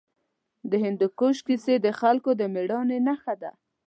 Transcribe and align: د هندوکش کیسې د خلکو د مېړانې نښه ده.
د 0.69 0.71
هندوکش 0.83 1.37
کیسې 1.47 1.75
د 1.85 1.87
خلکو 1.99 2.29
د 2.39 2.41
مېړانې 2.53 2.97
نښه 3.07 3.33
ده. 3.41 3.51